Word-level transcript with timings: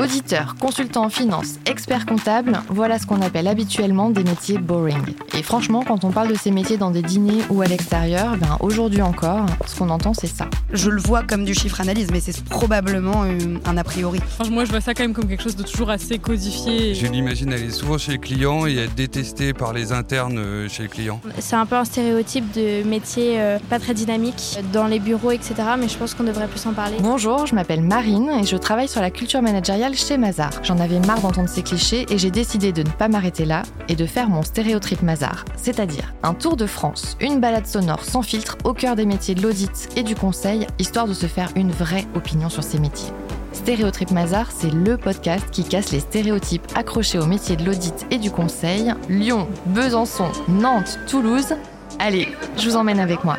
Auditeur, 0.00 0.54
consultant 0.58 1.04
en 1.04 1.08
finance, 1.10 1.56
expert 1.66 2.06
comptable, 2.06 2.62
voilà 2.70 2.98
ce 2.98 3.04
qu'on 3.04 3.20
appelle 3.20 3.46
habituellement 3.46 4.08
des 4.08 4.24
métiers 4.24 4.56
boring. 4.56 4.96
Et 5.36 5.42
franchement, 5.42 5.84
quand 5.86 6.04
on 6.04 6.10
parle 6.10 6.28
de 6.28 6.36
ces 6.36 6.50
métiers 6.50 6.78
dans 6.78 6.90
des 6.90 7.02
dîners 7.02 7.42
ou 7.50 7.60
à 7.60 7.66
l'extérieur, 7.66 8.38
ben 8.38 8.56
aujourd'hui 8.60 9.02
encore, 9.02 9.44
ce 9.66 9.76
qu'on 9.76 9.90
entend 9.90 10.14
c'est 10.14 10.26
ça. 10.26 10.48
Je 10.72 10.88
le 10.88 11.02
vois 11.02 11.22
comme 11.22 11.44
du 11.44 11.52
chiffre 11.52 11.82
analyse, 11.82 12.08
mais 12.10 12.20
c'est 12.20 12.42
probablement 12.44 13.24
euh, 13.24 13.58
un 13.66 13.76
a 13.76 13.84
priori. 13.84 14.20
Moi, 14.50 14.64
je 14.64 14.70
vois 14.70 14.80
ça 14.80 14.94
quand 14.94 15.02
même 15.02 15.12
comme 15.12 15.28
quelque 15.28 15.42
chose 15.42 15.56
de 15.56 15.64
toujours 15.64 15.90
assez 15.90 16.18
codifié. 16.18 16.94
Je 16.94 17.06
l'imagine 17.06 17.52
aller 17.52 17.70
souvent 17.70 17.98
chez 17.98 18.12
le 18.12 18.18
client 18.18 18.66
et 18.66 18.76
être 18.76 18.94
détesté 18.94 19.52
par 19.52 19.74
les 19.74 19.92
internes 19.92 20.38
euh, 20.38 20.66
chez 20.66 20.84
le 20.84 20.88
client. 20.88 21.20
C'est 21.40 21.56
un 21.56 21.66
peu 21.66 21.76
un 21.76 21.84
stéréotype 21.84 22.50
de 22.52 22.84
métier 22.84 23.38
euh, 23.38 23.58
pas 23.68 23.78
très 23.78 23.92
dynamique 23.92 24.58
dans 24.72 24.86
les 24.86 24.98
bureaux, 24.98 25.32
etc. 25.32 25.56
Mais 25.78 25.88
je 25.88 25.98
pense 25.98 26.14
qu'on 26.14 26.24
devrait 26.24 26.48
plus 26.48 26.64
en 26.64 26.72
parler. 26.72 26.96
Bonjour, 27.00 27.44
je 27.44 27.54
m'appelle 27.54 27.82
Marine 27.82 28.30
et 28.40 28.46
je 28.46 28.56
travaille 28.56 28.88
sur 28.88 29.02
la 29.02 29.10
culture 29.10 29.42
managériale 29.42 29.89
chez 29.94 30.18
Mazar. 30.18 30.50
J'en 30.62 30.78
avais 30.78 31.00
marre 31.00 31.20
d'entendre 31.20 31.48
ces 31.48 31.62
clichés 31.62 32.06
et 32.10 32.18
j'ai 32.18 32.30
décidé 32.30 32.72
de 32.72 32.82
ne 32.82 32.90
pas 32.90 33.08
m'arrêter 33.08 33.44
là 33.44 33.62
et 33.88 33.96
de 33.96 34.06
faire 34.06 34.28
mon 34.28 34.42
stéréotype 34.42 35.02
Mazar, 35.02 35.44
c'est-à-dire 35.56 36.14
un 36.22 36.34
tour 36.34 36.56
de 36.56 36.66
France, 36.66 37.16
une 37.20 37.40
balade 37.40 37.66
sonore 37.66 38.04
sans 38.04 38.22
filtre 38.22 38.56
au 38.64 38.72
cœur 38.72 38.96
des 38.96 39.06
métiers 39.06 39.34
de 39.34 39.42
l'audit 39.42 39.88
et 39.96 40.02
du 40.02 40.14
conseil, 40.14 40.66
histoire 40.78 41.06
de 41.06 41.14
se 41.14 41.26
faire 41.26 41.50
une 41.56 41.70
vraie 41.70 42.06
opinion 42.14 42.48
sur 42.48 42.62
ces 42.62 42.78
métiers. 42.78 43.12
Stéréotype 43.52 44.10
Mazar, 44.10 44.50
c'est 44.52 44.72
le 44.72 44.96
podcast 44.96 45.46
qui 45.50 45.64
casse 45.64 45.92
les 45.92 46.00
stéréotypes 46.00 46.66
accrochés 46.74 47.18
aux 47.18 47.26
métiers 47.26 47.56
de 47.56 47.64
l'audit 47.64 48.06
et 48.10 48.18
du 48.18 48.30
conseil. 48.30 48.94
Lyon, 49.08 49.48
Besançon, 49.66 50.30
Nantes, 50.48 50.98
Toulouse. 51.06 51.54
Allez, 51.98 52.28
je 52.56 52.70
vous 52.70 52.76
emmène 52.76 53.00
avec 53.00 53.24
moi. 53.24 53.36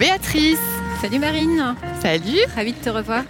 Béatrice 0.00 0.56
Salut 1.02 1.18
Marine 1.18 1.74
Salut 2.00 2.38
Ravie 2.56 2.72
de 2.72 2.78
te 2.78 2.88
revoir. 2.88 3.22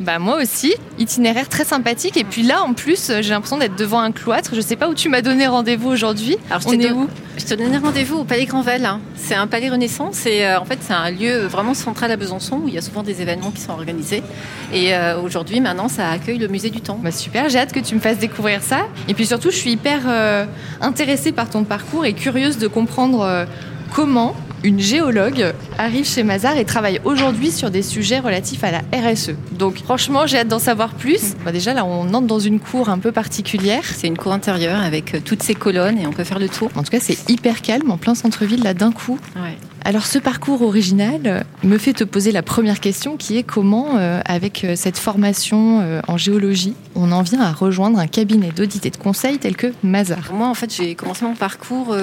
Bah 0.00 0.18
moi 0.18 0.42
aussi, 0.42 0.74
itinéraire 0.98 1.48
très 1.48 1.64
sympathique 1.64 2.16
et 2.16 2.24
puis 2.24 2.42
là 2.42 2.64
en 2.64 2.74
plus 2.74 3.12
j'ai 3.20 3.30
l'impression 3.30 3.56
d'être 3.56 3.76
devant 3.76 4.00
un 4.00 4.10
cloître, 4.10 4.50
je 4.54 4.60
sais 4.60 4.74
pas 4.74 4.88
où 4.88 4.94
tu 4.94 5.08
m'as 5.08 5.22
donné 5.22 5.46
rendez-vous 5.46 5.90
aujourd'hui. 5.90 6.36
Alors 6.50 6.60
je 6.62 6.66
On 6.66 6.70
t'ai 6.72 6.86
est 6.86 6.90
où 6.90 7.08
Je 7.36 7.44
te 7.44 7.54
donnais 7.54 7.78
rendez-vous 7.78 8.16
au 8.16 8.24
Palais 8.24 8.46
Granvelle. 8.46 8.84
hein. 8.84 9.00
C'est 9.14 9.36
un 9.36 9.46
palais 9.46 9.70
Renaissance 9.70 10.26
et 10.26 10.44
euh, 10.44 10.58
en 10.58 10.64
fait 10.64 10.80
c'est 10.80 10.92
un 10.92 11.10
lieu 11.12 11.46
vraiment 11.46 11.74
central 11.74 12.10
à 12.10 12.16
Besançon 12.16 12.56
où 12.64 12.68
il 12.68 12.74
y 12.74 12.78
a 12.78 12.82
souvent 12.82 13.04
des 13.04 13.22
événements 13.22 13.52
qui 13.52 13.60
sont 13.60 13.72
organisés. 13.74 14.24
Et 14.72 14.92
euh, 14.92 15.20
aujourd'hui 15.20 15.60
maintenant 15.60 15.88
ça 15.88 16.10
accueille 16.10 16.38
le 16.38 16.48
musée 16.48 16.70
du 16.70 16.80
temps. 16.80 16.98
Bah 17.00 17.12
super, 17.12 17.48
j'ai 17.48 17.60
hâte 17.60 17.72
que 17.72 17.80
tu 17.80 17.94
me 17.94 18.00
fasses 18.00 18.18
découvrir 18.18 18.60
ça. 18.60 18.88
Et 19.06 19.14
puis 19.14 19.24
surtout, 19.24 19.52
je 19.52 19.56
suis 19.56 19.70
hyper 19.70 20.00
euh, 20.08 20.46
intéressée 20.80 21.30
par 21.30 21.48
ton 21.48 21.62
parcours 21.62 22.04
et 22.04 22.12
curieuse 22.12 22.58
de 22.58 22.66
comprendre 22.66 23.46
comment 23.92 24.34
une 24.64 24.80
géologue 24.80 25.54
arrive 25.78 26.06
chez 26.06 26.22
Mazar 26.22 26.56
et 26.56 26.64
travaille 26.64 27.00
aujourd'hui 27.04 27.50
sur 27.50 27.70
des 27.70 27.82
sujets 27.82 28.18
relatifs 28.18 28.64
à 28.64 28.70
la 28.70 28.82
RSE. 28.92 29.32
Donc 29.52 29.78
franchement, 29.78 30.26
j'ai 30.26 30.38
hâte 30.38 30.48
d'en 30.48 30.58
savoir 30.58 30.94
plus. 30.94 31.34
Bah, 31.44 31.52
déjà 31.52 31.74
là, 31.74 31.84
on 31.84 32.12
entre 32.14 32.26
dans 32.26 32.38
une 32.38 32.60
cour 32.60 32.88
un 32.88 32.98
peu 32.98 33.12
particulière. 33.12 33.84
C'est 33.84 34.06
une 34.06 34.16
cour 34.16 34.32
intérieure 34.32 34.80
avec 34.80 35.14
euh, 35.14 35.20
toutes 35.24 35.42
ces 35.42 35.54
colonnes 35.54 35.98
et 35.98 36.06
on 36.06 36.12
peut 36.12 36.24
faire 36.24 36.38
le 36.38 36.48
tour. 36.48 36.70
En 36.74 36.82
tout 36.82 36.90
cas, 36.90 37.00
c'est 37.00 37.28
hyper 37.30 37.62
calme 37.62 37.90
en 37.90 37.96
plein 37.98 38.14
centre-ville 38.14 38.62
là 38.62 38.74
d'un 38.74 38.92
coup. 38.92 39.18
Ouais. 39.36 39.56
Alors 39.88 40.04
ce 40.04 40.18
parcours 40.18 40.60
original 40.60 41.22
euh, 41.24 41.40
me 41.64 41.78
fait 41.78 41.94
te 41.94 42.04
poser 42.04 42.30
la 42.30 42.42
première 42.42 42.78
question 42.78 43.16
qui 43.16 43.38
est 43.38 43.42
comment, 43.42 43.96
euh, 43.96 44.20
avec 44.26 44.62
euh, 44.62 44.76
cette 44.76 44.98
formation 44.98 45.98
en 46.06 46.18
géologie, 46.18 46.74
on 46.94 47.10
en 47.10 47.22
vient 47.22 47.40
à 47.40 47.52
rejoindre 47.52 47.98
un 47.98 48.06
cabinet 48.06 48.50
d'audit 48.54 48.84
et 48.84 48.90
de 48.90 48.98
conseil 48.98 49.38
tel 49.38 49.56
que 49.56 49.72
Mazar? 49.82 50.30
Moi 50.34 50.46
en 50.46 50.52
fait 50.52 50.74
j'ai 50.74 50.94
commencé 50.94 51.24
mon 51.24 51.34
parcours 51.34 51.96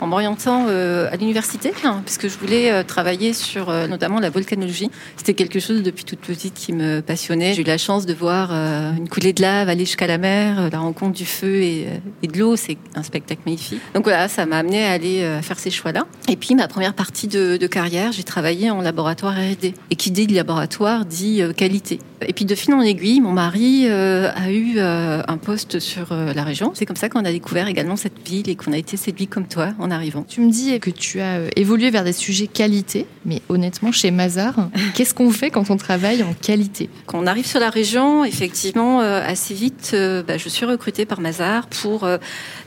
en 0.00 0.06
m'orientant 0.06 0.66
à 0.66 1.16
l'université 1.16 1.72
hein, 1.84 2.02
puisque 2.04 2.28
je 2.28 2.38
voulais 2.38 2.84
travailler 2.84 3.32
sur 3.32 3.72
notamment 3.88 4.20
la 4.20 4.30
volcanologie. 4.30 4.90
C'était 5.16 5.34
quelque 5.34 5.58
chose 5.58 5.82
depuis 5.82 6.04
toute 6.04 6.20
petite 6.20 6.54
qui 6.54 6.72
me 6.72 7.00
passionnait. 7.00 7.54
J'ai 7.54 7.62
eu 7.62 7.64
la 7.64 7.78
chance 7.78 8.06
de 8.06 8.14
voir 8.14 8.52
une 8.52 9.08
coulée 9.08 9.32
de 9.32 9.42
lave 9.42 9.68
aller 9.68 9.86
jusqu'à 9.86 10.06
la 10.06 10.18
mer, 10.18 10.68
la 10.70 10.78
rencontre 10.78 11.14
du 11.14 11.26
feu 11.26 11.62
et, 11.62 11.88
et 12.22 12.26
de 12.26 12.38
l'eau. 12.38 12.56
C'est 12.56 12.76
un 12.94 13.02
spectacle 13.02 13.42
magnifique. 13.46 13.80
Donc 13.94 14.04
voilà, 14.04 14.28
ça 14.28 14.44
m'a 14.46 14.58
amené 14.58 14.84
à 14.84 14.92
aller 14.92 15.38
faire 15.42 15.58
ces 15.58 15.70
choix-là. 15.70 16.04
Et 16.28 16.36
puis 16.36 16.54
ma 16.54 16.68
première 16.68 16.94
partie 16.94 17.23
de, 17.26 17.56
de 17.56 17.66
carrière, 17.66 18.12
j'ai 18.12 18.22
travaillé 18.22 18.70
en 18.70 18.80
laboratoire 18.80 19.34
R&D. 19.34 19.74
Et 19.90 19.96
qui 19.96 20.10
dit 20.10 20.26
laboratoire 20.26 21.04
dit 21.04 21.42
euh, 21.42 21.52
qualité. 21.52 21.98
Et 22.26 22.32
puis 22.32 22.44
de 22.44 22.54
fil 22.54 22.72
en 22.74 22.80
aiguille, 22.80 23.20
mon 23.20 23.32
mari 23.32 23.84
euh, 23.86 24.30
a 24.34 24.50
eu 24.50 24.74
euh, 24.78 25.22
un 25.26 25.36
poste 25.36 25.78
sur 25.78 26.12
euh, 26.12 26.32
la 26.34 26.44
région. 26.44 26.72
C'est 26.74 26.86
comme 26.86 26.96
ça 26.96 27.08
qu'on 27.08 27.24
a 27.24 27.30
découvert 27.32 27.68
également 27.68 27.96
cette 27.96 28.26
ville 28.26 28.48
et 28.48 28.56
qu'on 28.56 28.72
a 28.72 28.76
été 28.78 28.96
séduit 28.96 29.26
comme 29.26 29.46
toi 29.46 29.74
en 29.78 29.90
arrivant. 29.90 30.24
Tu 30.26 30.40
me 30.40 30.50
dis 30.50 30.78
que 30.80 30.90
tu 30.90 31.20
as 31.20 31.40
évolué 31.56 31.90
vers 31.90 32.04
des 32.04 32.12
sujets 32.12 32.46
qualité, 32.46 33.06
mais 33.24 33.42
honnêtement, 33.48 33.92
chez 33.92 34.10
Mazar, 34.10 34.54
qu'est-ce 34.94 35.14
qu'on 35.14 35.30
fait 35.30 35.50
quand 35.50 35.70
on 35.70 35.76
travaille 35.76 36.22
en 36.22 36.34
qualité? 36.34 36.88
Quand 37.06 37.18
on 37.18 37.26
arrive 37.26 37.46
sur 37.46 37.60
la 37.60 37.70
région, 37.70 38.24
effectivement, 38.24 39.00
assez 39.00 39.54
vite, 39.54 39.94
bah, 40.26 40.36
je 40.38 40.48
suis 40.48 40.66
recrutée 40.66 41.04
par 41.06 41.20
Mazar 41.20 41.66
pour 41.68 42.08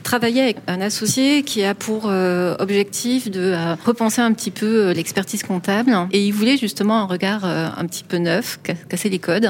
travailler 0.02 0.42
avec 0.42 0.56
un 0.66 0.80
associé 0.80 1.42
qui 1.42 1.62
a 1.64 1.74
pour 1.74 2.06
objectif 2.58 3.30
de 3.30 3.54
repenser 3.84 4.20
un 4.20 4.32
petit 4.32 4.50
peu 4.50 4.92
l'expertise 4.92 5.42
comptable. 5.42 5.96
Et 6.12 6.24
il 6.24 6.32
voulait 6.32 6.56
justement 6.56 6.98
un 6.98 7.04
regard 7.06 7.44
un 7.44 7.84
petit 7.86 8.04
peu 8.04 8.18
neuf, 8.18 8.58
ca- 8.66 8.74
casser 8.88 9.08
les 9.08 9.18
codes, 9.18 9.47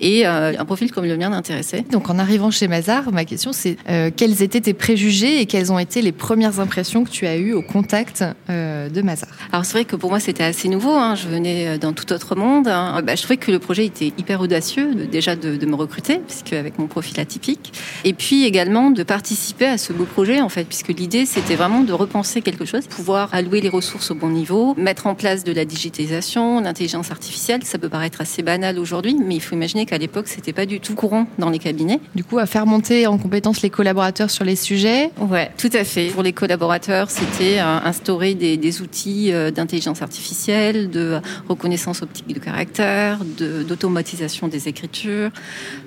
et 0.00 0.26
euh, 0.26 0.52
un 0.58 0.64
profil 0.64 0.90
comme 0.92 1.04
le 1.04 1.16
mien 1.16 1.30
l'intéressait. 1.30 1.84
Donc 1.90 2.10
en 2.10 2.18
arrivant 2.18 2.50
chez 2.50 2.68
Mazar, 2.68 3.12
ma 3.12 3.24
question 3.24 3.52
c'est 3.52 3.76
euh, 3.88 4.10
quels 4.14 4.42
étaient 4.42 4.60
tes 4.60 4.74
préjugés 4.74 5.40
et 5.40 5.46
quelles 5.46 5.72
ont 5.72 5.78
été 5.78 6.02
les 6.02 6.12
premières 6.12 6.60
impressions 6.60 7.04
que 7.04 7.10
tu 7.10 7.26
as 7.26 7.36
eues 7.36 7.52
au 7.52 7.62
contact 7.62 8.24
euh, 8.50 8.88
de 8.88 9.02
Mazar? 9.02 9.30
Alors 9.52 9.64
c'est 9.64 9.72
vrai 9.72 9.84
que 9.84 9.96
pour 9.96 10.10
moi 10.10 10.20
c'était 10.20 10.44
assez 10.44 10.68
nouveau. 10.68 10.92
hein. 10.92 11.14
Je 11.14 11.28
venais 11.28 11.78
d'un 11.78 11.92
tout 11.92 12.12
autre 12.12 12.36
monde. 12.36 12.68
hein. 12.68 13.02
Bah, 13.02 13.14
je 13.16 13.22
trouvais 13.22 13.36
que 13.36 13.50
le 13.50 13.58
projet 13.58 13.86
était 13.86 14.12
hyper 14.18 14.40
audacieux 14.40 14.94
déjà 15.10 15.36
de, 15.36 15.56
de 15.56 15.66
me 15.66 15.74
recruter, 15.74 16.18
puisque 16.18 16.52
avec 16.52 16.78
mon 16.78 16.86
profil 16.86 17.18
atypique, 17.20 17.72
et 18.04 18.12
puis 18.12 18.44
également 18.44 18.90
de 18.90 19.02
participer 19.02 19.66
à 19.66 19.78
ce 19.78 19.92
beau 19.92 20.04
projet 20.04 20.40
en 20.40 20.48
fait, 20.48 20.64
puisque 20.64 20.88
l'idée 20.88 21.26
c'était 21.26 21.56
vraiment 21.56 21.80
de 21.80 21.92
repenser 21.92 22.42
quelque 22.42 22.64
chose, 22.64 22.86
pouvoir 22.86 23.28
allouer 23.32 23.60
les 23.60 23.68
ressources 23.68 24.10
au 24.10 24.14
bon 24.14 24.28
niveau, 24.30 24.74
mettre 24.76 25.06
en 25.06 25.14
place 25.14 25.44
de 25.44 25.52
la 25.52 25.64
digitalisation, 25.64 26.60
l'intelligence 26.60 27.10
artificielle. 27.10 27.62
Ça 27.64 27.78
peut 27.78 27.88
paraître 27.88 28.20
assez 28.20 28.42
banal 28.42 28.78
aujourd'hui, 28.78 29.14
mais 29.14 29.31
il 29.34 29.40
faut 29.40 29.54
imaginer 29.54 29.86
qu'à 29.86 29.98
l'époque 29.98 30.28
c'était 30.28 30.52
pas 30.52 30.66
du 30.66 30.80
tout 30.80 30.94
courant 30.94 31.26
dans 31.38 31.50
les 31.50 31.58
cabinets. 31.58 32.00
Du 32.14 32.24
coup, 32.24 32.38
à 32.38 32.46
faire 32.46 32.66
monter 32.66 33.06
en 33.06 33.18
compétence 33.18 33.62
les 33.62 33.70
collaborateurs 33.70 34.30
sur 34.30 34.44
les 34.44 34.56
sujets. 34.56 35.10
Ouais, 35.20 35.50
tout 35.58 35.70
à 35.72 35.84
fait. 35.84 36.08
Pour 36.08 36.22
les 36.22 36.32
collaborateurs, 36.32 37.10
c'était 37.10 37.58
euh, 37.58 37.78
instaurer 37.84 38.34
des, 38.34 38.56
des 38.56 38.80
outils 38.82 39.32
euh, 39.32 39.50
d'intelligence 39.50 40.02
artificielle, 40.02 40.90
de 40.90 41.20
reconnaissance 41.48 42.02
optique 42.02 42.28
de 42.28 42.38
caractère, 42.38 43.18
de- 43.38 43.62
d'automatisation 43.62 44.48
des 44.48 44.68
écritures. 44.68 45.30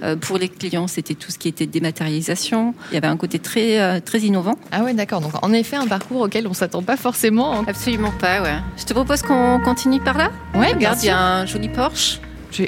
Euh, 0.03 0.15
pour 0.15 0.37
les 0.37 0.49
clients, 0.49 0.87
c'était 0.87 1.13
tout 1.15 1.31
ce 1.31 1.37
qui 1.37 1.47
était 1.47 1.65
dématérialisation. 1.67 2.73
Il 2.91 2.95
y 2.95 2.97
avait 2.97 3.07
un 3.07 3.17
côté 3.17 3.39
très 3.39 4.01
très 4.01 4.19
innovant. 4.19 4.55
Ah 4.71 4.83
ouais, 4.83 4.93
d'accord. 4.93 5.21
Donc 5.21 5.31
en 5.41 5.51
effet, 5.53 5.75
un 5.75 5.87
parcours 5.87 6.21
auquel 6.21 6.47
on 6.47 6.53
s'attend 6.53 6.83
pas 6.83 6.97
forcément. 6.97 7.63
Absolument 7.67 8.11
pas, 8.19 8.41
ouais. 8.41 8.55
Je 8.77 8.83
te 8.85 8.93
propose 8.93 9.21
qu'on 9.21 9.59
continue 9.63 9.99
par 9.99 10.17
là? 10.17 10.29
Ouais, 10.53 10.73
Regarde, 10.73 10.99
il 11.01 11.07
y 11.07 11.09
a 11.09 11.19
un 11.19 11.45
joli 11.45 11.69
Porsche. 11.69 12.19
Je 12.51 12.63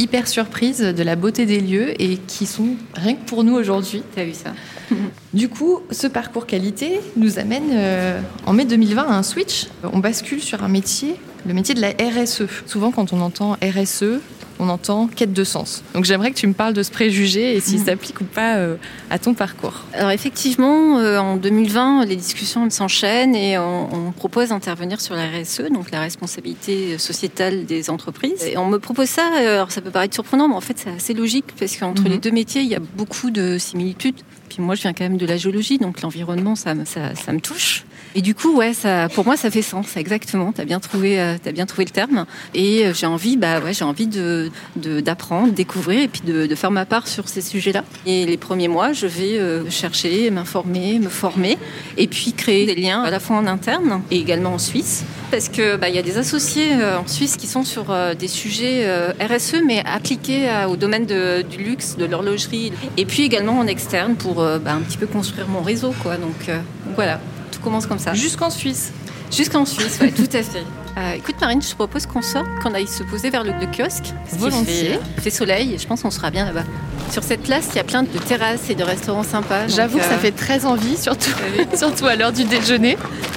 hyper 0.00 0.26
surprise 0.26 0.80
de 0.80 1.02
la 1.02 1.14
beauté 1.14 1.44
des 1.44 1.60
lieux 1.60 2.00
et 2.00 2.16
qui 2.16 2.46
sont 2.46 2.76
rien 2.94 3.14
que 3.14 3.24
pour 3.26 3.44
nous 3.44 3.54
aujourd'hui. 3.54 4.02
T'as 4.14 4.24
vu 4.24 4.32
ça 4.32 4.54
Du 5.34 5.48
coup, 5.48 5.80
ce 5.90 6.06
parcours 6.06 6.46
qualité 6.46 7.00
nous 7.16 7.38
amène 7.38 7.70
euh, 7.72 8.20
en 8.46 8.52
mai 8.54 8.64
2020 8.64 9.02
à 9.02 9.12
un 9.12 9.22
switch. 9.22 9.66
On 9.92 9.98
bascule 9.98 10.40
sur 10.40 10.64
un 10.64 10.68
métier, 10.68 11.16
le 11.46 11.52
métier 11.52 11.74
de 11.74 11.82
la 11.82 11.90
RSE. 11.90 12.44
Souvent, 12.66 12.90
quand 12.90 13.12
on 13.12 13.20
entend 13.20 13.58
RSE, 13.62 14.20
on 14.60 14.68
entend 14.68 15.08
quête 15.08 15.32
de 15.32 15.42
sens. 15.44 15.82
Donc 15.94 16.04
j'aimerais 16.04 16.30
que 16.30 16.36
tu 16.36 16.46
me 16.46 16.52
parles 16.52 16.74
de 16.74 16.82
ce 16.82 16.90
préjugé 16.90 17.56
et 17.56 17.60
s'il 17.60 17.80
s'applique 17.80 18.20
ou 18.20 18.24
pas 18.24 18.56
euh, 18.56 18.76
à 19.10 19.18
ton 19.18 19.34
parcours. 19.34 19.84
Alors 19.94 20.10
effectivement, 20.10 20.98
euh, 20.98 21.18
en 21.18 21.36
2020, 21.36 22.04
les 22.04 22.16
discussions 22.16 22.68
s'enchaînent 22.70 23.34
et 23.34 23.58
on, 23.58 24.08
on 24.08 24.12
propose 24.12 24.50
d'intervenir 24.50 25.00
sur 25.00 25.14
la 25.14 25.24
RSE, 25.28 25.62
donc 25.72 25.90
la 25.90 26.00
responsabilité 26.00 26.98
sociétale 26.98 27.64
des 27.64 27.90
entreprises. 27.90 28.42
Et 28.44 28.56
on 28.58 28.66
me 28.66 28.78
propose 28.78 29.08
ça, 29.08 29.22
euh, 29.38 29.54
alors 29.54 29.72
ça 29.72 29.80
peut 29.80 29.90
paraître 29.90 30.14
surprenant, 30.14 30.46
mais 30.48 30.54
en 30.54 30.60
fait 30.60 30.76
c'est 30.78 30.90
assez 30.90 31.14
logique 31.14 31.46
parce 31.58 31.76
qu'entre 31.76 32.02
Mhm. 32.02 32.08
les 32.10 32.18
deux 32.18 32.30
métiers, 32.30 32.62
il 32.62 32.68
y 32.68 32.74
a 32.76 32.80
beaucoup 32.96 33.30
de 33.30 33.56
similitudes. 33.58 34.16
Puis 34.48 34.60
moi, 34.62 34.74
je 34.74 34.82
viens 34.82 34.92
quand 34.92 35.04
même 35.04 35.16
de 35.16 35.26
la 35.26 35.36
géologie, 35.36 35.78
donc 35.78 36.00
l'environnement, 36.02 36.56
ça, 36.56 36.74
me- 36.74 36.84
ça, 36.84 37.14
ça 37.14 37.32
me 37.32 37.40
touche. 37.40 37.84
Et 38.14 38.22
du 38.22 38.34
coup, 38.34 38.56
ouais, 38.56 38.72
pour 39.14 39.24
moi, 39.24 39.36
ça 39.36 39.50
fait 39.50 39.62
sens, 39.62 39.96
exactement. 39.96 40.52
T'as 40.52 40.64
bien 40.64 40.80
trouvé, 40.80 41.20
euh, 41.20 41.36
t'as 41.42 41.52
bien 41.52 41.66
trouvé 41.66 41.84
le 41.84 41.90
terme. 41.90 42.26
Et 42.54 42.86
euh, 42.86 42.94
j'ai 42.94 43.06
envie, 43.06 43.36
bah 43.36 43.60
ouais, 43.60 43.72
j'ai 43.72 43.84
envie 43.84 44.06
de 44.06 44.50
d'apprendre, 44.76 45.52
découvrir 45.52 46.02
et 46.02 46.08
puis 46.08 46.22
de, 46.24 46.46
de 46.46 46.54
faire 46.54 46.70
ma 46.70 46.84
part 46.84 47.06
sur 47.06 47.28
ces 47.28 47.40
sujets-là. 47.40 47.84
Et 48.06 48.26
les 48.26 48.36
premiers 48.36 48.68
mois, 48.68 48.92
je 48.92 49.06
vais 49.06 49.38
euh, 49.38 49.68
chercher, 49.70 50.30
m'informer, 50.30 50.98
me 50.98 51.08
former, 51.08 51.56
et 51.96 52.08
puis 52.08 52.32
créer 52.32 52.66
des 52.66 52.74
liens 52.74 53.02
à 53.02 53.10
la 53.10 53.20
fois 53.20 53.36
en 53.36 53.46
interne 53.46 54.02
et 54.10 54.18
également 54.18 54.54
en 54.54 54.58
Suisse, 54.58 55.04
parce 55.30 55.48
que 55.48 55.76
bah, 55.76 55.88
il 55.88 55.94
y 55.94 55.98
a 55.98 56.02
des 56.02 56.18
associés 56.18 56.74
en 56.74 57.06
Suisse 57.06 57.36
qui 57.36 57.46
sont 57.46 57.64
sur 57.64 57.94
des 58.18 58.28
sujets 58.28 58.86
RSE, 59.20 59.62
mais 59.64 59.82
appliqués 59.84 60.48
au 60.68 60.76
domaine 60.76 61.06
du 61.06 61.58
luxe, 61.58 61.96
de 61.96 62.04
l'horlogerie, 62.04 62.72
et 62.96 63.04
puis 63.04 63.22
également 63.22 63.58
en 63.58 63.66
externe 63.66 64.16
pour 64.16 64.36
bah, 64.36 64.72
un 64.72 64.80
petit 64.80 64.98
peu 64.98 65.06
construire 65.06 65.48
mon 65.48 65.62
réseau, 65.62 65.94
quoi. 66.02 66.16
Donc 66.16 66.50
voilà. 66.94 67.20
Tout 67.50 67.60
commence 67.60 67.86
comme 67.86 67.98
ça. 67.98 68.14
Jusqu'en 68.14 68.50
Suisse. 68.50 68.92
Jusqu'en 69.30 69.64
Suisse, 69.64 69.98
ouais, 70.00 70.10
tout 70.12 70.28
à 70.32 70.42
fait. 70.42 70.64
Euh, 70.98 71.12
écoute 71.12 71.36
Marine, 71.40 71.62
je 71.62 71.68
te 71.68 71.74
propose 71.76 72.04
qu'on 72.04 72.20
sorte, 72.20 72.48
qu'on 72.64 72.74
aille 72.74 72.88
se 72.88 73.04
poser 73.04 73.30
vers 73.30 73.44
le, 73.44 73.52
le 73.52 73.66
kiosque. 73.66 74.12
Volontiers. 74.32 74.74
fait, 74.94 75.00
il 75.18 75.22
fait 75.22 75.30
soleil 75.30 75.74
et 75.74 75.78
je 75.78 75.86
pense 75.86 76.02
qu'on 76.02 76.10
sera 76.10 76.32
bien 76.32 76.44
là-bas. 76.44 76.64
Sur 77.12 77.22
cette 77.22 77.42
place, 77.44 77.68
il 77.70 77.76
y 77.76 77.78
a 77.78 77.84
plein 77.84 78.02
de 78.02 78.18
terrasses 78.18 78.68
et 78.70 78.74
de 78.74 78.82
restaurants 78.82 79.22
sympas. 79.22 79.68
J'avoue 79.68 79.98
que 79.98 80.04
ça 80.04 80.14
euh, 80.14 80.18
fait 80.18 80.32
très 80.32 80.66
envie, 80.66 80.96
surtout, 80.96 81.30
oui, 81.58 81.64
surtout 81.76 82.06
à 82.06 82.16
l'heure 82.16 82.32
du 82.32 82.42
déjeuner. 82.42 82.96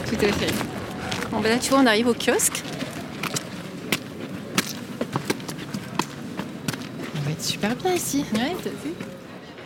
tout 0.09 0.15
à 0.15 0.31
fait. 0.31 0.51
Bon, 1.31 1.41
ben 1.41 1.49
là, 1.49 1.57
tu 1.61 1.69
vois, 1.69 1.79
on 1.79 1.85
arrive 1.85 2.07
au 2.07 2.15
kiosque. 2.15 2.63
On 7.15 7.25
va 7.25 7.31
être 7.31 7.43
super 7.43 7.75
bien 7.75 7.93
ici. 7.93 8.25
Ouais, 8.33 8.55
t'as 8.63 8.69
vu 8.71 8.93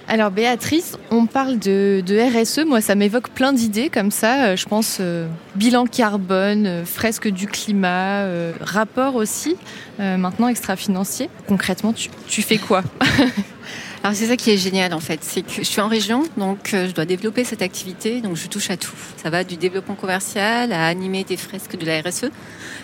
Alors 0.10 0.32
Béatrice, 0.32 0.98
on 1.12 1.26
parle 1.26 1.60
de, 1.60 2.02
RSE, 2.08 2.66
moi 2.66 2.80
ça 2.80 2.96
m'évoque 2.96 3.30
plein 3.30 3.52
d'idées 3.52 3.90
comme 3.90 4.10
ça, 4.10 4.46
Euh, 4.46 4.56
je 4.56 4.66
pense 4.66 5.00
euh, 5.02 5.28
bilan 5.56 5.86
carbone, 5.86 6.66
euh, 6.66 6.86
fresque 6.86 7.28
du 7.28 7.46
climat, 7.46 8.26
rapport 8.62 9.16
aussi, 9.16 9.58
maintenant 10.00 10.48
extra-financier. 10.48 11.30
Concrètement, 11.48 11.94
tu 11.94 12.42
fais 12.42 12.58
quoi? 12.58 12.84
Alors 14.04 14.16
c'est 14.16 14.28
ça 14.28 14.38
qui 14.38 14.52
est 14.52 14.58
génial 14.58 14.94
en 14.94 15.00
fait, 15.00 15.20
c'est 15.22 15.42
que 15.42 15.52
je 15.58 15.64
suis 15.64 15.82
en 15.82 15.88
région, 15.88 16.24
donc 16.38 16.74
euh, 16.74 16.88
je 16.88 16.94
dois 16.94 17.06
développer 17.06 17.44
cette 17.44 17.62
activité, 17.62 18.22
donc 18.22 18.36
je 18.36 18.48
touche 18.48 18.70
à 18.70 18.78
tout. 18.78 18.96
Ça 19.22 19.30
va 19.30 19.44
du 19.44 19.58
développement 19.58 19.96
commercial 19.96 20.72
à 20.72 20.88
animer 20.88 21.24
des 21.24 21.36
fresques 21.36 21.78
de 21.78 21.86
la 21.86 22.02
RSE. 22.02 22.30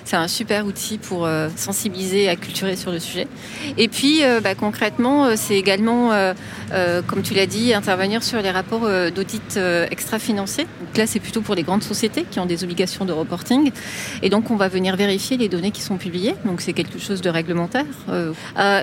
C'est 0.06 0.16
un 0.16 0.28
super 0.28 0.66
outil 0.66 0.98
pour 0.98 1.26
euh, 1.26 1.50
sensibiliser 1.56 2.24
et 2.24 2.30
acculturer 2.30 2.76
sur 2.76 2.92
le 2.92 3.00
sujet. 3.00 3.28
Et 3.78 3.88
puis 3.88 4.24
euh, 4.24 4.42
bah, 4.42 4.56
concrètement, 4.56 5.36
c'est 5.38 5.56
également, 5.56 6.10
comme 7.08 7.22
tu 7.22 7.34
l'as 7.34 7.46
dit, 7.46 7.74
intervenir 7.74 8.24
sur 8.24 8.42
les 8.42 8.52
rapports 8.52 8.90
d'audit 9.12 9.58
extra-financiers. 9.92 10.66
Donc 10.86 10.98
là, 10.98 11.08
c'est 11.08 11.20
plutôt 11.20 11.42
pour 11.42 11.56
les 11.56 11.64
grandes 11.64 11.84
sociétés 11.84 12.26
qui 12.30 12.40
ont 12.40 12.46
des 12.46 12.64
obligations 12.64 13.06
de 13.06 13.14
reporting. 13.14 13.72
Et 14.22 14.30
donc 14.30 14.52
on 14.52 14.56
va 14.56 14.68
venir 14.68 14.96
vérifier 14.96 15.38
les 15.38 15.48
données 15.48 15.72
qui 15.72 15.82
sont 15.82 15.98
publiées. 15.98 16.36
Donc 16.46 16.62
c'est 16.62 16.74
quelque 16.74 17.00
chose 17.00 17.22
de 17.22 17.30
réglementaire. 17.30 17.86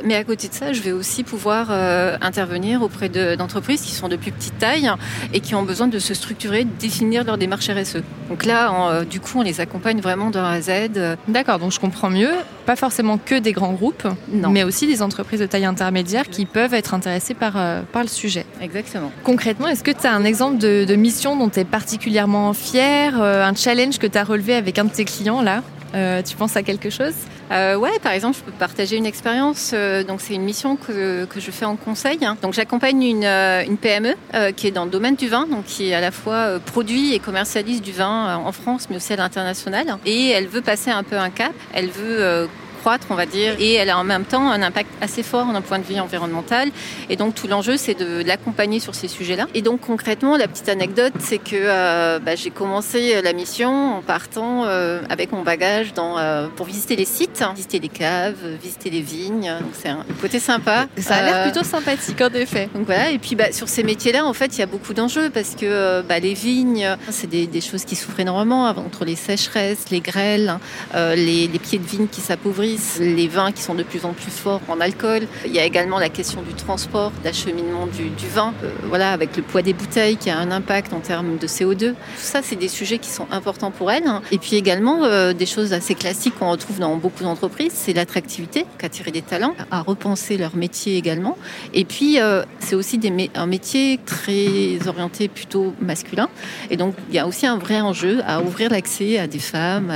Mais 0.05 0.15
à 0.15 0.25
côté 0.25 0.49
de 0.49 0.55
ça, 0.55 0.73
je 0.73 0.81
vais 0.81 0.93
aussi 0.93 1.25
pouvoir 1.25 1.71
intervenir 2.21 2.83
auprès 2.83 3.09
de- 3.09 3.35
d'entreprises 3.35 3.81
qui 3.83 3.93
sont 3.95 4.09
de 4.09 4.17
plus 4.17 4.33
petite 4.33 4.59
taille 4.59 4.91
et 5.33 5.41
qui 5.41 5.55
ont 5.55 5.63
besoin 5.63 5.89
de 5.89 5.99
se 5.99 6.15
structurer, 6.15 6.65
de 6.65 6.71
définir 6.79 7.25
leur 7.25 7.39
démarche 7.39 7.69
RSE. 7.71 8.03
Donc 8.29 8.45
là, 8.45 8.73
euh, 8.91 9.05
du 9.05 9.21
coup, 9.21 9.39
on 9.39 9.43
les 9.43 9.61
accompagne 9.61 10.01
vraiment 10.01 10.31
de 10.31 10.39
A 10.39 10.51
à 10.51 10.61
Z. 10.61 10.71
euh, 10.97 11.17
D'accord, 11.29 11.59
donc 11.59 11.73
je 11.73 11.81
comprends 11.81 12.11
mieux, 12.11 12.31
pas 12.67 12.77
forcément 12.77 13.19
que 13.19 13.35
des 13.39 13.53
grands 13.53 13.73
groupes, 13.73 14.07
Non. 14.33 14.51
mais 14.51 14.63
aussi 14.65 14.87
des 14.87 15.03
entreprises 15.03 15.41
de 15.41 15.47
taille 15.47 15.65
intermédiaire 15.65 16.29
qui 16.29 16.47
peuvent 16.47 16.75
être 16.75 16.95
intéressées 16.95 17.35
par, 17.35 17.55
euh, 17.57 17.83
par 17.93 18.03
le 18.03 18.09
sujet. 18.09 18.47
Exactement. 18.61 19.11
Concrètement, 19.25 19.69
est-ce 19.69 19.83
que 19.85 19.91
tu 19.91 20.07
as 20.07 20.13
un 20.13 20.25
exemple 20.25 20.59
de, 20.59 20.85
de 20.85 20.95
mission 20.95 21.37
dont 21.37 21.49
tu 21.49 21.61
es 21.61 21.65
particulièrement 21.65 22.53
fier, 22.53 23.21
euh, 23.21 23.45
un 23.45 23.55
challenge 23.55 23.99
que 23.99 24.07
tu 24.07 24.19
as 24.19 24.25
relevé 24.25 24.55
avec 24.55 24.79
un 24.79 24.85
de 24.85 24.91
tes 24.91 25.05
clients 25.05 25.43
là? 25.43 25.63
Euh, 25.95 26.23
Tu 26.23 26.37
penses 26.37 26.57
à 26.57 26.63
quelque 26.63 26.89
chose? 26.91 27.15
Euh, 27.51 27.77
ouais, 27.77 27.99
par 28.03 28.13
exemple, 28.13 28.39
je 28.39 28.45
peux 28.45 28.53
partager 28.53 28.97
une 28.97 29.07
expérience. 29.07 29.73
euh, 29.75 30.05
donc, 30.05 30.21
c'est 30.21 30.35
une 30.35 30.43
mission 30.43 30.77
que, 30.77 31.25
que 31.25 31.41
je 31.41 31.51
fais 31.51 31.65
en 31.65 31.77
conseil. 31.77 32.25
hein. 32.25 32.37
Donc, 32.43 32.55
j'accompagne 32.55 33.03
une, 33.03 33.25
euh, 33.25 33.65
une 33.67 33.77
PME 33.77 34.15
euh, 34.35 34.53
qui 34.53 34.69
est 34.69 34.71
dans 34.71 34.85
le 34.85 34.91
domaine 34.91 35.17
du 35.17 35.29
vin, 35.29 35.47
donc 35.47 35.65
qui 35.65 35.93
à 35.93 36.01
la 36.01 36.11
fois 36.13 36.61
produit 36.65 37.15
et 37.15 37.19
commercialise 37.19 37.83
du 37.83 37.93
vin 37.93 38.37
en 38.37 38.53
France, 38.53 38.87
mais 38.89 38.97
aussi 38.97 39.13
à 39.13 39.17
l'international. 39.17 39.87
Et 40.07 40.29
elle 40.31 40.47
veut 40.47 40.61
passer 40.61 40.91
un 40.91 41.03
peu 41.03 41.17
un 41.19 41.31
cap. 41.31 41.53
Elle 41.75 41.91
veut 41.91 42.49
croître, 42.81 43.07
on 43.11 43.15
va 43.15 43.27
dire, 43.27 43.53
et 43.59 43.75
elle 43.75 43.91
a 43.91 43.99
en 43.99 44.05
même 44.05 44.25
temps 44.25 44.47
un 44.51 44.63
impact 44.63 44.91
assez 45.01 45.23
fort 45.23 45.47
d'un 45.53 45.61
point 45.69 45.79
de 45.79 45.85
vue 45.85 45.99
environnemental. 46.01 46.67
Et 47.11 47.17
donc 47.17 47.35
tout 47.35 47.47
l'enjeu, 47.53 47.77
c'est 47.77 47.95
de 47.95 48.23
l'accompagner 48.27 48.81
sur 48.81 48.95
ces 48.95 49.09
sujets-là. 49.09 49.47
Et 49.55 49.63
donc 49.63 49.81
concrètement, 49.81 50.37
la 50.37 50.49
petite 50.49 50.69
anecdote, 50.69 51.13
c'est 51.19 51.39
que 51.39 51.57
euh, 51.57 52.19
bah, 52.25 52.35
j'ai 52.37 52.51
commencé 52.51 53.21
la 53.23 53.33
mission 53.33 53.73
en 53.99 54.03
partant 54.03 54.65
euh, 54.65 55.01
avec 55.09 55.33
mon 55.33 55.43
bagage 55.43 55.93
dans, 55.95 56.19
euh, 56.19 56.47
pour 56.57 56.67
visiter 56.67 56.97
les 56.97 57.05
sites, 57.05 57.43
hein, 57.43 57.53
visiter 57.55 57.79
les 57.81 57.89
caves, 57.89 58.37
euh, 58.45 58.57
visiter 58.63 58.89
les 58.91 59.03
vignes. 59.03 59.53
Donc 59.61 59.73
c'est 59.81 59.89
un 59.91 60.05
côté 60.21 60.39
sympa. 60.41 60.87
Ça 60.99 61.17
a 61.17 61.23
l'air 61.23 61.37
Euh, 61.41 61.45
plutôt 61.51 61.65
sympathique 61.65 62.21
en 62.21 62.33
effet. 62.35 62.69
donc 62.75 62.87
voilà, 62.87 63.11
et 63.11 63.19
puis 63.19 63.35
bah, 63.37 63.53
sur 63.53 63.69
ces 63.69 63.83
métiers-là, 63.83 64.25
en 64.27 64.33
fait, 64.33 64.57
il 64.57 64.61
y 64.61 64.63
a 64.63 64.67
beaucoup 64.67 64.95
d'enjeux 64.95 65.29
parce 65.31 65.51
que 65.55 65.67
euh, 65.67 66.03
bah, 66.09 66.19
les 66.19 66.35
vignes, 66.35 66.89
c'est 67.11 67.29
des, 67.29 67.47
des 67.47 67.61
choses 67.61 67.85
qui 67.85 67.97
souffrent 67.97 68.21
énormément 68.21 68.65
entre 68.69 69.05
les 69.05 69.17
sécheresses, 69.17 69.85
les 69.91 70.01
grêles, 70.01 70.59
euh, 70.95 71.15
les, 71.15 71.47
les 71.49 71.59
pieds 71.59 71.79
de 71.79 71.87
vigne 71.87 72.07
qui 72.09 72.21
s'appauvrissent, 72.21 72.70
les 72.99 73.29
vins 73.29 73.53
qui 73.53 73.63
sont 73.63 73.75
de 73.75 73.83
plus 73.83 74.05
en 74.05 74.13
plus 74.13 74.31
forts 74.31 74.61
en 74.69 74.81
alcool. 74.81 75.27
Il 75.47 75.53
y 75.53 75.59
a 75.59 75.65
également 75.65 75.99
la 75.99 76.09
question 76.09 76.43
du 76.43 76.55
transport, 76.55 77.13
d'acheminement 77.23 77.87
du, 77.87 78.11
du 78.11 78.29
vin, 78.29 78.53
euh, 78.65 78.71
voilà, 78.89 79.13
avec 79.13 79.37
le 79.37 79.43
poids 79.43 79.63
des 79.63 79.73
bouteilles 79.73 80.17
qui 80.17 80.31
a 80.31 80.39
un 80.39 80.51
impact 80.51 80.93
en 80.93 81.01
termes 81.01 81.39
de 81.39 81.47
CO2. 81.47 81.91
Tout 81.91 81.95
ça, 82.17 82.41
c'est 82.43 82.57
des 82.57 82.69
sujets 82.69 82.99
qui 82.99 83.11
sont 83.11 83.27
importants 83.31 83.71
pour 83.71 83.91
elles. 83.91 84.05
Et 84.33 84.39
puis 84.39 84.57
également, 84.57 85.05
euh, 85.05 85.33
des 85.33 85.47
choses 85.47 85.73
assez 85.73 85.95
classiques 85.95 86.39
qu'on 86.39 86.51
retrouve 86.51 86.79
dans 86.79 86.97
beaucoup 86.97 87.23
d'entreprises, 87.23 87.73
c'est 87.75 87.93
l'attractivité, 87.93 88.67
qu'attirer 88.79 89.11
des 89.11 89.23
talents, 89.23 89.55
à 89.71 89.81
repenser 89.83 90.37
leur 90.37 90.57
métier 90.57 90.97
également. 90.97 91.37
Et 91.75 91.85
puis, 91.85 92.21
euh, 92.21 92.43
c'est 92.59 92.75
aussi 92.75 93.01
un 93.35 93.47
métier 93.47 93.99
très 94.05 94.87
orienté 94.87 95.29
plutôt 95.29 95.75
masculin. 95.81 96.29
Et 96.71 96.77
donc, 96.77 96.95
il 97.09 97.15
y 97.15 97.19
a 97.19 97.27
aussi 97.27 97.47
un 97.47 97.59
vrai 97.59 97.81
enjeu 97.81 98.21
à 98.27 98.41
ouvrir 98.41 98.71
l'accès 98.71 99.19
à 99.19 99.27
des 99.27 99.39
femmes, 99.39 99.91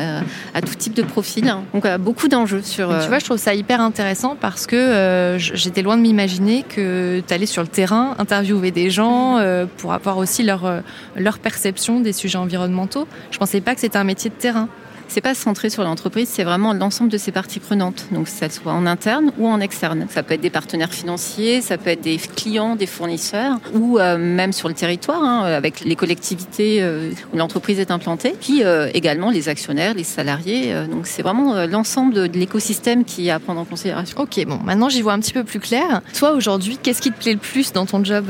à, 0.55 0.61
tout 0.61 0.75
type 0.75 0.94
de 0.94 1.03
profil. 1.03 1.44
Donc, 1.44 1.82
voilà, 1.82 1.99
beaucoup 1.99 2.29
d'enjeux 2.29 2.62
sur... 2.64 2.90
Et 2.90 2.94
euh, 2.94 3.00
Tu 3.02 3.08
vois, 3.08 3.19
je 3.19 3.25
trouve 3.25 3.38
ça 3.38 3.55
hyper 3.55 3.81
intéressant 3.81 4.37
parce 4.40 4.66
que 4.66 4.76
euh, 4.76 5.38
j'étais 5.38 5.82
loin 5.82 5.96
de 5.96 6.02
m'imaginer 6.02 6.62
que 6.62 7.22
tu 7.26 7.34
allais 7.34 7.46
sur 7.46 7.62
le 7.62 7.69
terrain 7.69 8.14
interviewer 8.19 8.70
des 8.70 8.90
gens 8.90 9.38
euh, 9.38 9.66
pour 9.76 9.93
avoir 9.93 10.19
aussi 10.19 10.43
leur, 10.43 10.82
leur 11.16 11.38
perception 11.38 12.00
des 12.00 12.12
sujets 12.12 12.38
environnementaux. 12.38 13.06
Je 13.31 13.38
pensais 13.38 13.61
pas 13.61 13.75
que 13.75 13.81
c'était 13.81 13.99
un 13.99 14.05
métier 14.05 14.31
de 14.31 14.34
terrain. 14.34 14.69
C'est 15.09 15.21
pas 15.21 15.35
centré 15.35 15.71
sur 15.71 15.85
l'entreprise, 15.85 16.29
c'est 16.29 16.45
vraiment 16.45 16.73
l'ensemble 16.73 17.11
de 17.11 17.19
ses 17.19 17.31
parties 17.31 17.61
prenantes. 17.61 18.06
Donc, 18.11 18.29
ça 18.29 18.51
soit 18.51 18.73
en 18.73 18.87
interne 18.87 19.33
ou 19.39 19.47
en 19.47 19.61
externe. 19.61 20.06
Ça 20.11 20.23
peut 20.23 20.35
être 20.35 20.41
des 20.41 20.51
partenaires 20.51 20.93
financiers, 20.93 21.61
ça 21.61 21.79
peut 21.79 21.91
être 21.91 22.01
des 22.01 22.17
clients, 22.17 22.75
des 22.75 22.87
fournisseurs, 22.87 23.59
ou 23.75 23.99
euh, 23.99 24.19
même 24.19 24.53
sur 24.53 24.69
le 24.69 24.75
territoire, 24.75 25.23
hein, 25.23 25.43
avec 25.43 25.85
les 25.85 25.97
collectivités 25.97 26.83
euh, 26.83 27.11
où 27.33 27.37
l'entreprise 27.37 27.79
est 27.79 27.91
implantée. 27.91 28.35
Puis 28.41 28.65
euh, 28.65 28.89
également 28.95 29.31
les 29.31 29.49
actionnaires, 29.49 29.95
les 29.95 30.05
salariés. 30.05 30.73
Euh, 30.73 30.87
donc, 30.87 31.07
c'est 31.07 31.23
vraiment 31.23 31.55
euh, 31.55 31.67
l'ensemble 31.67 32.15
de, 32.15 32.27
de 32.27 32.39
l'écosystème 32.39 33.05
qui 33.05 33.29
est 33.29 33.31
à 33.31 33.39
prendre 33.39 33.61
en 33.61 33.65
considération. 33.65 34.19
Ok, 34.21 34.45
bon, 34.47 34.59
maintenant 34.65 34.89
j'y 34.89 35.03
vois 35.03 35.12
un 35.12 35.21
petit 35.21 35.33
peu 35.33 35.45
plus 35.45 35.61
clair. 35.61 36.00
Toi, 36.19 36.33
aujourd'hui, 36.33 36.79
qu'est-ce 36.83 37.00
qui 37.00 37.12
te 37.12 37.21
plaît 37.21 37.35
le 37.35 37.39
plus 37.39 37.73
dans 37.73 37.87
ton 37.87 38.03
job? 38.05 38.27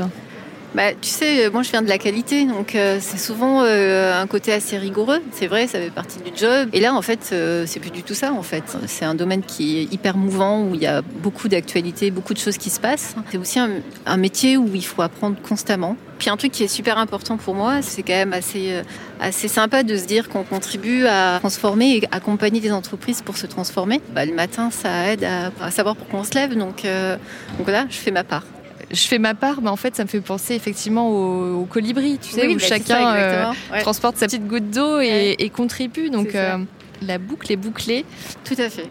Bah, 0.75 0.93
tu 0.99 1.09
sais, 1.09 1.45
euh, 1.45 1.51
moi 1.51 1.63
je 1.63 1.71
viens 1.71 1.81
de 1.81 1.87
la 1.87 1.97
qualité, 1.97 2.43
donc 2.45 2.75
euh, 2.75 2.97
c'est 2.99 3.17
souvent 3.17 3.63
euh, 3.63 4.21
un 4.21 4.27
côté 4.27 4.51
assez 4.51 4.77
rigoureux. 4.77 5.21
C'est 5.31 5.47
vrai, 5.47 5.67
ça 5.67 5.79
fait 5.79 5.89
partie 5.89 6.19
du 6.19 6.31
job. 6.35 6.67
Et 6.73 6.81
là, 6.81 6.93
en 6.93 7.01
fait, 7.01 7.29
euh, 7.31 7.63
c'est 7.65 7.79
plus 7.79 7.91
du 7.91 8.03
tout 8.03 8.13
ça. 8.13 8.33
En 8.33 8.43
fait, 8.43 8.63
c'est 8.85 9.05
un 9.05 9.15
domaine 9.15 9.41
qui 9.41 9.79
est 9.79 9.93
hyper 9.93 10.17
mouvant 10.17 10.63
où 10.63 10.75
il 10.75 10.81
y 10.81 10.85
a 10.85 11.01
beaucoup 11.01 11.47
d'actualités, 11.47 12.11
beaucoup 12.11 12.33
de 12.33 12.39
choses 12.39 12.57
qui 12.57 12.69
se 12.69 12.81
passent. 12.81 13.15
C'est 13.31 13.37
aussi 13.37 13.57
un, 13.57 13.69
un 14.05 14.17
métier 14.17 14.57
où 14.57 14.69
il 14.73 14.85
faut 14.85 15.01
apprendre 15.01 15.37
constamment. 15.41 15.95
Puis 16.19 16.29
un 16.29 16.35
truc 16.35 16.51
qui 16.51 16.63
est 16.63 16.67
super 16.67 16.97
important 16.97 17.37
pour 17.37 17.55
moi, 17.55 17.81
c'est 17.81 18.03
quand 18.03 18.13
même 18.13 18.33
assez 18.33 18.73
euh, 18.73 18.83
assez 19.21 19.47
sympa 19.47 19.83
de 19.83 19.95
se 19.95 20.05
dire 20.05 20.27
qu'on 20.27 20.43
contribue 20.43 21.05
à 21.05 21.37
transformer 21.39 21.97
et 21.97 22.03
accompagner 22.11 22.59
des 22.59 22.73
entreprises 22.73 23.21
pour 23.21 23.37
se 23.37 23.47
transformer. 23.47 24.01
Bah, 24.13 24.25
le 24.25 24.33
matin, 24.33 24.71
ça 24.71 25.13
aide 25.13 25.23
à, 25.23 25.51
à 25.61 25.71
savoir 25.71 25.95
pourquoi 25.95 26.19
on 26.19 26.23
se 26.25 26.33
lève. 26.33 26.57
Donc, 26.57 26.83
euh, 26.83 27.15
donc 27.57 27.63
voilà, 27.63 27.85
je 27.89 27.95
fais 27.95 28.11
ma 28.11 28.25
part. 28.25 28.43
Je 28.91 29.01
fais 29.07 29.17
ma 29.19 29.33
part, 29.33 29.61
mais 29.61 29.69
en 29.69 29.75
fait, 29.75 29.95
ça 29.95 30.03
me 30.03 30.09
fait 30.09 30.21
penser 30.21 30.53
effectivement 30.55 31.09
au, 31.09 31.61
au 31.61 31.65
colibri, 31.65 32.17
tu 32.21 32.31
sais, 32.31 32.45
Oui, 32.47 32.53
où 32.53 32.57
bah, 32.57 32.61
ça, 32.61 32.67
chacun 32.75 33.13
euh. 33.15 33.45
Ouais. 33.71 33.81
transporte 33.81 34.17
sa 34.17 34.27
petite 34.27 34.47
goutte 34.47 34.69
d'eau 34.69 34.99
et, 34.99 35.07
Ouais. 35.09 35.35
et 35.39 35.49
contribue. 35.49 36.09
Donc, 36.09 36.35
euh, 36.35 36.57
la 37.01 37.17
boucle 37.17 37.51
est 37.51 37.55
bouclée. 37.57 38.05
Tout 38.43 38.55
à 38.59 38.69
fait. 38.69 38.87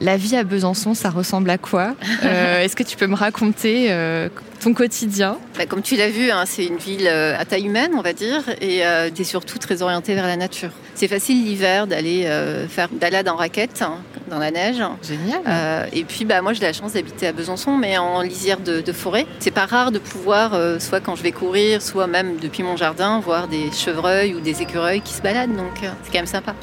La 0.00 0.16
vie 0.16 0.36
à 0.36 0.42
Besançon, 0.42 0.94
ça 0.94 1.10
ressemble 1.10 1.50
à 1.50 1.58
quoi 1.58 1.94
Euh, 2.24 2.62
Est-ce 2.62 2.74
que 2.76 2.82
tu 2.82 2.96
peux 2.96 3.06
me 3.06 3.14
raconter 3.14 3.86
euh, 3.90 4.28
ton 4.60 4.74
quotidien? 4.74 5.38
Bah, 5.56 5.66
comme 5.66 5.82
tu 5.82 5.96
l'as 5.96 6.08
vu, 6.08 6.30
hein, 6.30 6.44
c'est 6.46 6.64
une 6.66 6.78
ville 6.78 7.06
euh, 7.06 7.38
à 7.38 7.44
taille 7.44 7.66
humaine, 7.66 7.92
on 7.96 8.00
va 8.02 8.12
dire, 8.12 8.42
et 8.60 8.82
c'est 9.14 9.24
surtout 9.24 9.58
très 9.58 9.82
orientée 9.82 10.14
vers 10.14 10.26
la 10.26 10.36
nature. 10.36 10.70
C'est 10.94 11.08
facile 11.08 11.44
l'hiver 11.44 11.86
d'aller 11.86 12.26
faire 12.68 12.88
une 12.92 12.98
balade 12.98 13.28
en 13.28 13.36
raquette 13.36 13.82
hein, 13.82 13.96
dans 14.32 14.38
la 14.38 14.50
neige. 14.50 14.82
Génial. 15.06 15.42
Euh, 15.46 15.86
et 15.92 16.04
puis, 16.04 16.24
bah, 16.24 16.40
moi, 16.40 16.54
j'ai 16.54 16.62
la 16.62 16.72
chance 16.72 16.94
d'habiter 16.94 17.26
à 17.26 17.32
Besançon, 17.32 17.76
mais 17.76 17.98
en 17.98 18.22
lisière 18.22 18.58
de, 18.58 18.80
de 18.80 18.92
forêt. 18.92 19.26
C'est 19.38 19.50
pas 19.50 19.66
rare 19.66 19.92
de 19.92 19.98
pouvoir, 19.98 20.54
euh, 20.54 20.78
soit 20.78 21.00
quand 21.00 21.14
je 21.16 21.22
vais 21.22 21.32
courir, 21.32 21.82
soit 21.82 22.06
même 22.06 22.38
depuis 22.40 22.62
mon 22.62 22.76
jardin, 22.76 23.20
voir 23.20 23.46
des 23.46 23.70
chevreuils 23.70 24.34
ou 24.34 24.40
des 24.40 24.62
écureuils 24.62 25.02
qui 25.02 25.12
se 25.12 25.20
baladent. 25.20 25.54
Donc, 25.54 25.82
euh, 25.82 25.88
c'est 26.02 26.10
quand 26.10 26.18
même 26.18 26.26
sympa. 26.26 26.54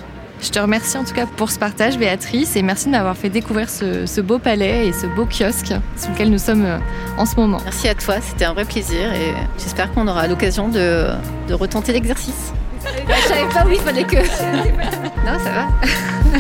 Je 0.41 0.49
te 0.49 0.57
remercie 0.57 0.97
en 0.97 1.03
tout 1.03 1.13
cas 1.13 1.25
pour 1.25 1.51
ce 1.51 1.59
partage, 1.59 1.97
Béatrice, 1.97 2.55
et 2.55 2.61
merci 2.61 2.85
de 2.85 2.91
m'avoir 2.91 3.17
fait 3.17 3.27
découvrir 3.27 3.69
ce, 3.69 4.05
ce 4.05 4.21
beau 4.21 4.39
palais 4.39 4.87
et 4.87 4.93
ce 4.93 5.05
beau 5.05 5.25
kiosque 5.25 5.73
sur 5.97 6.11
lequel 6.13 6.29
nous 6.29 6.37
sommes 6.37 6.79
en 7.17 7.25
ce 7.25 7.35
moment. 7.35 7.59
Merci 7.65 7.89
à 7.89 7.95
toi, 7.95 8.15
c'était 8.21 8.45
un 8.45 8.53
vrai 8.53 8.63
plaisir 8.63 9.11
et 9.13 9.33
j'espère 9.57 9.91
qu'on 9.91 10.07
aura 10.07 10.27
l'occasion 10.27 10.69
de, 10.69 11.07
de 11.49 11.53
retenter 11.53 11.91
l'exercice. 11.91 12.53
Je 12.85 13.27
savais 13.27 13.53
pas 13.53 13.65
où 13.65 13.71
il 13.71 13.79
fallait 13.81 14.05
que. 14.05 14.15
non, 15.25 15.37
ça 15.43 15.51
va. 15.51 15.67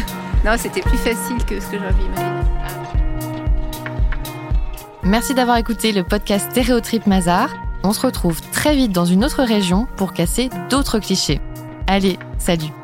non, 0.45 0.55
c'était 0.57 0.81
plus 0.81 0.97
facile 0.97 1.43
que 1.45 1.59
ce 1.59 1.67
que 1.67 1.79
j'avais 1.79 2.03
imaginé. 2.03 2.39
Merci 5.03 5.33
d'avoir 5.33 5.57
écouté 5.57 5.91
le 5.91 6.03
podcast 6.03 6.51
Stéréotrip 6.51 7.07
Mazar. 7.07 7.49
On 7.83 7.93
se 7.93 8.05
retrouve 8.05 8.41
très 8.51 8.75
vite 8.75 8.91
dans 8.91 9.05
une 9.05 9.23
autre 9.23 9.43
région 9.43 9.87
pour 9.95 10.13
casser 10.13 10.49
d'autres 10.69 10.99
clichés. 10.99 11.39
Allez, 11.87 12.19
salut 12.37 12.78